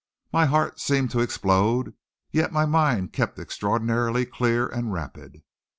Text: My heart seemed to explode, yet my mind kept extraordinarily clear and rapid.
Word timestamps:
My 0.33 0.47
heart 0.47 0.79
seemed 0.79 1.11
to 1.11 1.19
explode, 1.19 1.93
yet 2.31 2.51
my 2.51 2.65
mind 2.65 3.13
kept 3.13 3.37
extraordinarily 3.37 4.25
clear 4.25 4.65
and 4.65 4.91
rapid. 4.91 5.43